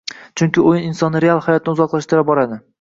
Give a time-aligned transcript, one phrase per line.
[0.41, 2.63] Chunki oʻyin insonni real hayotdan uzoqlashtira boradi